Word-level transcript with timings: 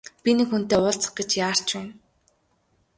Би 0.23 0.31
нэг 0.37 0.47
хүнтэй 0.51 0.77
уулзах 0.81 1.11
гэж 1.17 1.29
яарч 1.45 1.67
байна. 1.77 1.93